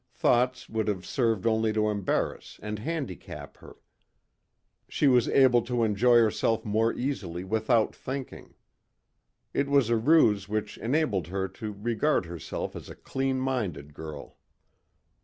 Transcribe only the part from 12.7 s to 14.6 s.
as a clean minded girl.